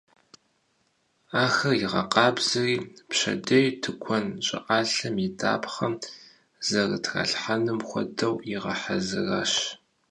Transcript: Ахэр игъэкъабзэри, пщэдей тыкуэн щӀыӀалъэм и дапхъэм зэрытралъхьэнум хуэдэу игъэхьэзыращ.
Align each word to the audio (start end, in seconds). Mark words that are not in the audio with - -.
Ахэр 1.43 1.73
игъэкъабзэри, 1.85 2.77
пщэдей 3.09 3.67
тыкуэн 3.81 4.25
щӀыӀалъэм 4.45 5.15
и 5.27 5.29
дапхъэм 5.39 5.93
зэрытралъхьэнум 6.67 7.79
хуэдэу 7.87 8.35
игъэхьэзыращ. 8.55 9.53